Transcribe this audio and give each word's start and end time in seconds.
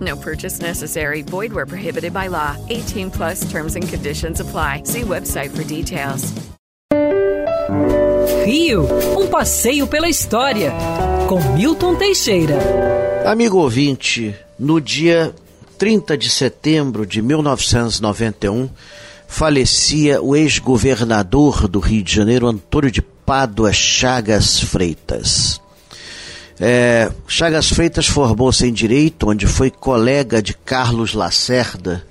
No 0.00 0.16
purchase 0.16 0.60
necessary. 0.60 1.22
Void 1.22 1.52
where 1.52 1.66
prohibited 1.66 2.12
by 2.12 2.28
law. 2.28 2.56
18 2.68 3.10
plus 3.10 3.50
terms 3.50 3.74
and 3.74 3.88
conditions 3.88 4.40
apply. 4.40 4.82
See 4.84 5.02
website 5.02 5.50
for 5.56 5.64
details. 5.64 6.34
Rio, 8.44 8.86
um 9.18 9.26
passeio 9.26 9.86
pela 9.86 10.08
história, 10.08 10.72
com 11.28 11.38
Milton 11.54 11.96
Teixeira. 11.96 12.56
Amigo 13.26 13.58
ouvinte, 13.58 14.34
no 14.58 14.80
dia 14.80 15.34
30 15.76 16.16
de 16.16 16.30
setembro 16.30 17.04
de 17.04 17.20
1991, 17.20 18.70
falecia 19.26 20.22
o 20.22 20.34
ex-governador 20.34 21.68
do 21.68 21.78
Rio 21.78 22.02
de 22.02 22.14
Janeiro, 22.14 22.46
Antônio 22.46 22.90
de 22.90 23.02
Pádua 23.02 23.70
Chagas 23.70 24.58
Freitas. 24.60 25.60
É, 26.60 27.10
Chagas 27.26 27.68
Freitas 27.68 28.06
formou-se 28.06 28.66
em 28.66 28.72
Direito, 28.72 29.30
onde 29.30 29.46
foi 29.46 29.70
colega 29.70 30.42
de 30.42 30.54
Carlos 30.54 31.14
Lacerda. 31.14 32.04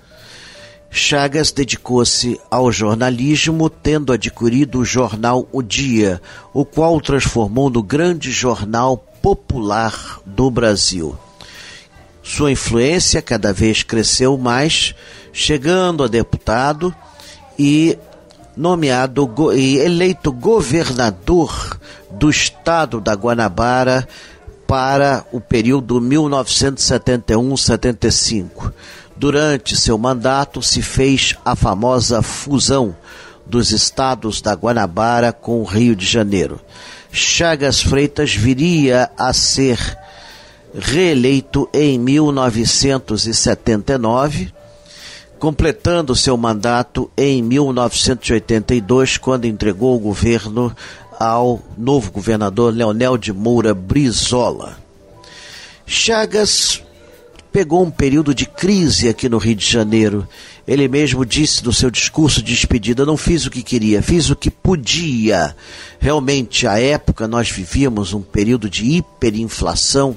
Chagas 0.90 1.52
dedicou-se 1.52 2.40
ao 2.50 2.72
jornalismo, 2.72 3.70
tendo 3.70 4.14
adquirido 4.14 4.80
o 4.80 4.86
jornal 4.86 5.48
O 5.52 5.62
Dia, 5.62 6.22
o 6.54 6.64
qual 6.64 7.00
transformou 7.02 7.70
no 7.70 7.84
grande 7.84 8.32
jornal 8.32 8.98
popular 9.22 10.22
do 10.26 10.50
Brasil. 10.50 11.18
Sua 12.24 12.52
influência 12.52 13.22
cada 13.22 13.52
vez 13.52 13.84
cresceu 13.84 14.38
mais, 14.38 14.96
chegando 15.34 16.04
a 16.04 16.08
deputado 16.08 16.96
e 17.60 17.98
nomeado 18.56 19.30
e 19.54 19.78
eleito 19.78 20.32
governador 20.32 21.78
do 22.10 22.30
estado 22.30 23.00
da 23.00 23.14
Guanabara 23.14 24.08
para 24.68 25.26
o 25.32 25.40
período 25.40 26.02
1971-75. 26.02 28.74
Durante 29.16 29.76
seu 29.76 29.98
mandato 29.98 30.62
se 30.62 30.84
fez 30.84 31.36
a 31.44 31.56
famosa 31.56 32.22
fusão 32.22 32.96
dos 33.46 33.72
estados 33.72 34.42
da 34.42 34.54
Guanabara 34.54 35.32
com 35.32 35.62
o 35.62 35.64
Rio 35.64 35.96
de 35.96 36.06
Janeiro. 36.06 36.60
Chagas 37.12 37.82
Freitas 37.82 38.36
viria 38.36 39.10
a 39.18 39.34
ser 39.34 39.80
reeleito 40.76 41.68
em 41.74 41.98
1979, 41.98 44.54
completando 45.40 46.16
seu 46.16 46.38
mandato 46.38 47.10
em 47.18 47.42
1982, 47.42 49.18
quando 49.18 49.46
entregou 49.46 49.96
o 49.96 50.00
governo 50.00 50.72
ao 51.20 51.62
novo 51.78 52.12
governador 52.12 52.74
Leonel 52.74 53.18
de 53.18 53.34
Moura 53.34 53.74
Brizola. 53.74 54.78
Chagas 55.86 56.84
pegou 57.52 57.84
um 57.84 57.90
período 57.90 58.36
de 58.36 58.46
crise 58.46 59.10
aqui 59.10 59.28
no 59.28 59.38
Rio 59.38 59.56
de 59.56 59.66
Janeiro. 59.66 60.28
Ele 60.68 60.88
mesmo 60.88 61.26
disse 61.26 61.64
no 61.64 61.74
seu 61.74 61.90
discurso 61.90 62.42
de 62.42 62.54
despedida: 62.54 63.06
não 63.06 63.18
fiz 63.18 63.46
o 63.46 63.50
que 63.50 63.64
queria, 63.64 64.02
fiz 64.02 64.30
o 64.30 64.36
que 64.36 64.52
podia. 64.52 65.56
Realmente, 66.00 66.68
à 66.68 66.80
época, 66.80 67.28
nós 67.28 67.50
vivíamos 67.50 68.14
um 68.14 68.22
período 68.22 68.70
de 68.70 68.86
hiperinflação 68.86 70.16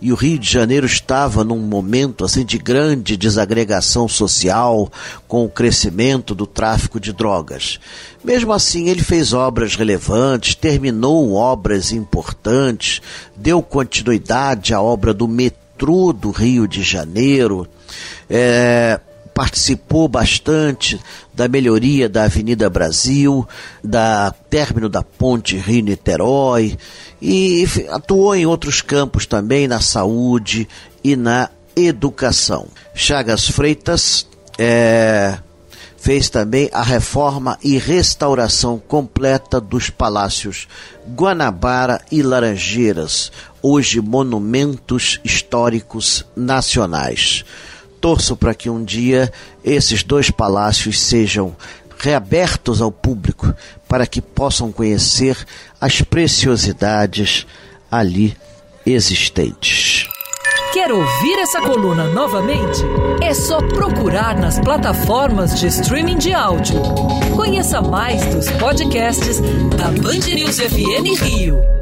e 0.00 0.12
o 0.12 0.14
Rio 0.14 0.38
de 0.38 0.50
Janeiro 0.50 0.86
estava 0.86 1.42
num 1.42 1.58
momento 1.58 2.24
assim 2.24 2.44
de 2.44 2.58
grande 2.58 3.16
desagregação 3.16 4.08
social 4.08 4.90
com 5.26 5.44
o 5.44 5.48
crescimento 5.48 6.34
do 6.34 6.46
tráfico 6.46 7.00
de 7.00 7.12
drogas. 7.12 7.80
Mesmo 8.22 8.52
assim, 8.52 8.88
ele 8.88 9.02
fez 9.02 9.32
obras 9.32 9.74
relevantes, 9.74 10.54
terminou 10.54 11.34
obras 11.34 11.92
importantes, 11.92 13.02
deu 13.36 13.62
continuidade 13.62 14.72
à 14.72 14.80
obra 14.80 15.12
do 15.12 15.26
metrô 15.26 16.12
do 16.12 16.30
Rio 16.30 16.68
de 16.68 16.82
Janeiro. 16.82 17.66
É, 18.28 19.00
participou 19.38 20.08
bastante 20.08 21.00
da 21.32 21.46
melhoria 21.46 22.08
da 22.08 22.24
Avenida 22.24 22.68
Brasil, 22.68 23.46
da 23.84 24.34
término 24.50 24.88
da 24.88 25.00
ponte 25.00 25.56
Rio-Niterói 25.56 26.76
e 27.22 27.64
atuou 27.90 28.34
em 28.34 28.46
outros 28.46 28.82
campos 28.82 29.26
também, 29.26 29.68
na 29.68 29.80
saúde 29.80 30.68
e 31.04 31.14
na 31.14 31.50
educação. 31.76 32.66
Chagas 32.92 33.46
Freitas 33.46 34.26
é, 34.58 35.38
fez 35.96 36.28
também 36.28 36.68
a 36.72 36.82
reforma 36.82 37.56
e 37.62 37.78
restauração 37.78 38.76
completa 38.76 39.60
dos 39.60 39.88
palácios 39.88 40.66
Guanabara 41.14 42.00
e 42.10 42.22
Laranjeiras, 42.22 43.30
hoje 43.62 44.00
monumentos 44.00 45.20
históricos 45.22 46.26
nacionais. 46.34 47.44
Torço 48.08 48.34
para 48.34 48.54
que 48.54 48.70
um 48.70 48.82
dia 48.82 49.30
esses 49.62 50.02
dois 50.02 50.30
palácios 50.30 50.98
sejam 50.98 51.54
reabertos 51.98 52.80
ao 52.80 52.90
público 52.90 53.54
para 53.86 54.06
que 54.06 54.22
possam 54.22 54.72
conhecer 54.72 55.36
as 55.78 56.00
preciosidades 56.00 57.46
ali 57.90 58.34
existentes. 58.86 60.08
Quer 60.72 60.90
ouvir 60.90 61.38
essa 61.40 61.60
coluna 61.60 62.04
novamente? 62.04 62.80
É 63.22 63.34
só 63.34 63.58
procurar 63.58 64.38
nas 64.38 64.58
plataformas 64.58 65.60
de 65.60 65.66
streaming 65.66 66.16
de 66.16 66.32
áudio. 66.32 66.80
Conheça 67.36 67.82
mais 67.82 68.24
dos 68.34 68.50
podcasts 68.52 69.38
da 69.76 69.88
Band 70.00 70.34
News 70.34 70.58
FM 70.58 71.22
Rio. 71.22 71.77